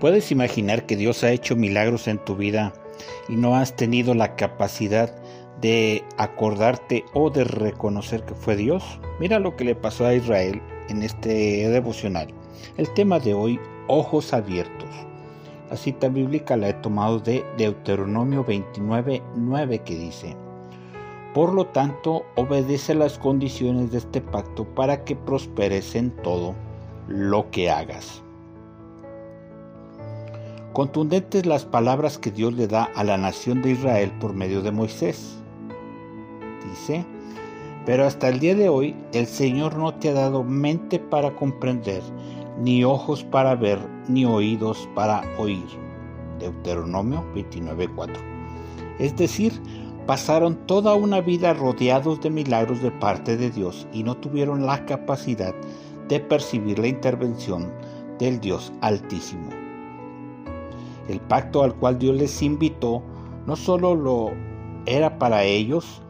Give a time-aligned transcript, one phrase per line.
[0.00, 2.72] ¿Puedes imaginar que Dios ha hecho milagros en tu vida
[3.28, 5.14] y no has tenido la capacidad
[5.60, 8.98] de acordarte o de reconocer que fue Dios?
[9.18, 12.28] Mira lo que le pasó a Israel en este devocional.
[12.78, 14.88] El tema de hoy, ojos abiertos.
[15.68, 20.34] La cita bíblica la he tomado de Deuteronomio 29, 9 que dice,
[21.34, 26.54] Por lo tanto, obedece las condiciones de este pacto para que prosperes en todo
[27.06, 28.22] lo que hagas.
[30.72, 34.70] Contundentes las palabras que Dios le da a la nación de Israel por medio de
[34.70, 35.36] Moisés.
[36.70, 37.04] Dice,
[37.84, 42.02] pero hasta el día de hoy el Señor no te ha dado mente para comprender,
[42.60, 45.66] ni ojos para ver, ni oídos para oír.
[46.38, 48.14] Deuteronomio 29:4.
[49.00, 49.60] Es decir,
[50.06, 54.86] pasaron toda una vida rodeados de milagros de parte de Dios y no tuvieron la
[54.86, 55.54] capacidad
[56.08, 57.72] de percibir la intervención
[58.20, 59.59] del Dios Altísimo.
[61.08, 63.02] El pacto al cual Dios les invitó
[63.46, 64.32] no solo lo
[64.86, 66.02] era para ellos,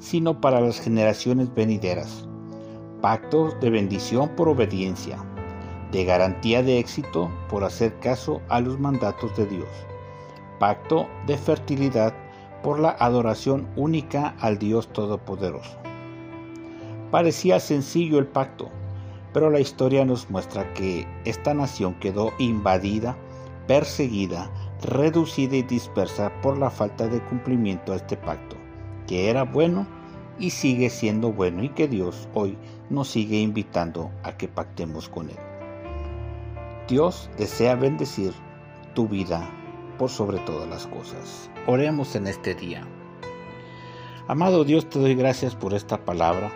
[0.00, 2.26] sino para las generaciones venideras.
[3.00, 5.18] Pacto de bendición por obediencia,
[5.92, 9.68] de garantía de éxito por hacer caso a los mandatos de Dios.
[10.58, 12.12] Pacto de fertilidad
[12.62, 15.78] por la adoración única al Dios Todopoderoso.
[17.10, 18.68] Parecía sencillo el pacto,
[19.32, 23.16] pero la historia nos muestra que esta nación quedó invadida
[23.68, 24.50] perseguida,
[24.82, 28.56] reducida y dispersa por la falta de cumplimiento a este pacto,
[29.06, 29.86] que era bueno
[30.38, 32.56] y sigue siendo bueno y que Dios hoy
[32.88, 35.36] nos sigue invitando a que pactemos con Él.
[36.88, 38.32] Dios desea bendecir
[38.94, 39.46] tu vida
[39.98, 41.50] por sobre todas las cosas.
[41.66, 42.86] Oremos en este día.
[44.28, 46.50] Amado Dios, te doy gracias por esta palabra.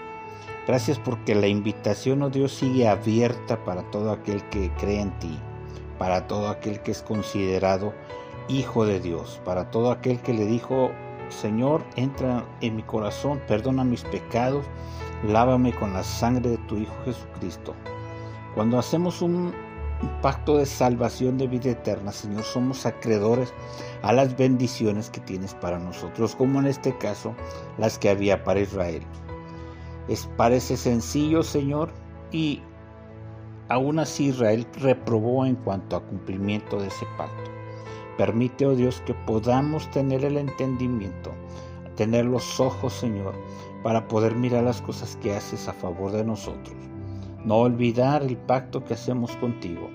[0.67, 5.39] Gracias porque la invitación, oh Dios, sigue abierta para todo aquel que cree en ti
[6.03, 7.95] para todo aquel que es considerado
[8.49, 10.91] hijo de Dios, para todo aquel que le dijo,
[11.29, 14.65] Señor, entra en mi corazón, perdona mis pecados,
[15.25, 17.73] lávame con la sangre de tu Hijo Jesucristo.
[18.57, 19.55] Cuando hacemos un,
[20.23, 23.55] pacto de salvación de vida eterna, Señor, somos acreedores
[24.03, 27.33] a las bendiciones que tienes para nosotros, como en este caso
[27.79, 29.05] las que había para Israel.
[30.09, 31.93] Es, parece sencillo, Señor,
[32.33, 32.61] y
[33.69, 37.51] Aún así Israel reprobó en cuanto a cumplimiento de ese pacto.
[38.19, 41.33] Permite, oh Dios, que podamos tener el entendimiento,
[41.97, 43.35] tener los ojos, Señor,
[43.83, 46.77] para poder mirar las cosas que haces a favor de nosotros.
[47.45, 49.89] No olvidar el pacto que hacemos contigo,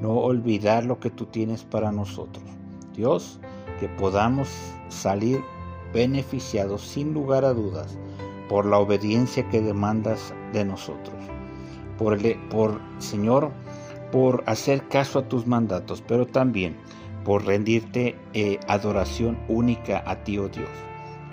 [0.00, 2.44] no olvidar lo que tú tienes para nosotros.
[2.94, 3.40] Dios,
[3.80, 4.48] que podamos
[4.88, 5.42] salir
[5.92, 7.98] beneficiados sin lugar a dudas
[8.48, 11.14] por la obediencia que demandas de nosotros
[11.98, 12.18] por,
[12.48, 13.50] por Señor,
[14.12, 16.76] por hacer caso a tus mandatos, pero también
[17.24, 20.68] por rendirte eh, adoración única a ti, oh Dios.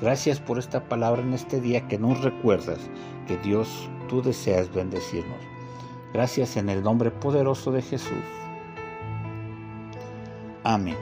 [0.01, 2.79] Gracias por esta palabra en este día que nos recuerdas
[3.27, 5.37] que Dios, tú deseas bendecirnos.
[6.13, 8.23] Gracias en el nombre poderoso de Jesús.
[10.63, 10.97] Amén.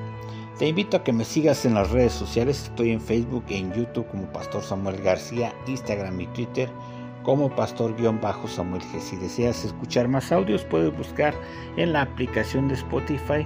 [0.58, 2.64] Te invito a que me sigas en las redes sociales.
[2.64, 6.70] Estoy en Facebook e en YouTube como Pastor Samuel García, Instagram y Twitter
[7.29, 9.00] como pastor-samuel G.
[9.00, 11.35] Si deseas escuchar más audios, puedes buscar
[11.78, 13.45] en la aplicación de Spotify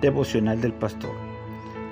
[0.00, 1.12] Devocional del Pastor.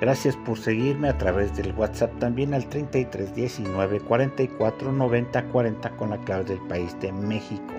[0.01, 6.09] Gracias por seguirme a través del WhatsApp también al 33 19 44 90 40 con
[6.09, 7.75] la clave del país de México.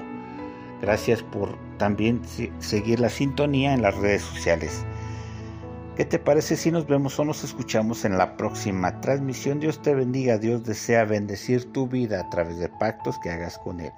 [0.81, 2.21] Gracias por también
[2.61, 4.87] seguir la sintonía en las redes sociales.
[6.01, 9.61] ¿Qué te parece si nos vemos o nos escuchamos en la próxima transmisión?
[9.61, 13.81] Dios te bendiga, Dios desea bendecir tu vida a través de pactos que hagas con
[13.81, 13.93] Él.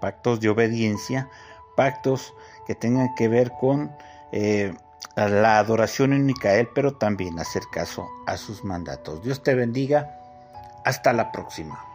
[0.00, 1.28] Pactos de obediencia,
[1.74, 2.34] pactos
[2.68, 3.90] que tengan que ver con
[4.30, 4.72] eh,
[5.16, 9.20] la adoración única a Él, pero también hacer caso a sus mandatos.
[9.24, 10.20] Dios te bendiga.
[10.84, 11.89] Hasta la próxima.